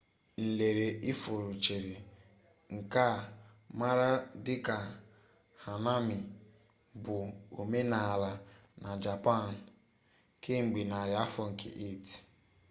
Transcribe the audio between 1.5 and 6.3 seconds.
cheri nke a maara dị ka hanami